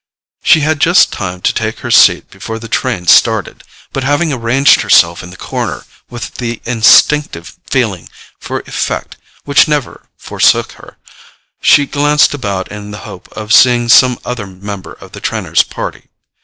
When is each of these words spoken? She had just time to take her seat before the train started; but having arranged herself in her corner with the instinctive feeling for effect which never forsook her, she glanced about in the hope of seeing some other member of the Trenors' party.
She 0.41 0.61
had 0.61 0.79
just 0.79 1.13
time 1.13 1.41
to 1.41 1.53
take 1.53 1.81
her 1.81 1.91
seat 1.91 2.31
before 2.31 2.57
the 2.57 2.67
train 2.67 3.05
started; 3.05 3.63
but 3.93 4.03
having 4.03 4.33
arranged 4.33 4.81
herself 4.81 5.21
in 5.21 5.29
her 5.29 5.37
corner 5.37 5.85
with 6.09 6.37
the 6.39 6.59
instinctive 6.65 7.55
feeling 7.69 8.09
for 8.39 8.61
effect 8.61 9.17
which 9.43 9.67
never 9.67 10.07
forsook 10.17 10.71
her, 10.71 10.97
she 11.61 11.85
glanced 11.85 12.33
about 12.33 12.67
in 12.71 12.89
the 12.89 12.97
hope 13.05 13.31
of 13.33 13.53
seeing 13.53 13.89
some 13.89 14.17
other 14.25 14.47
member 14.47 14.93
of 14.93 15.11
the 15.11 15.21
Trenors' 15.21 15.61
party. 15.61 16.09